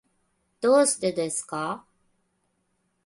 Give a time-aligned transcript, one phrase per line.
[0.61, 1.85] どうしてですか。